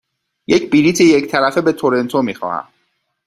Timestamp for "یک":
0.47-0.71, 1.01-1.27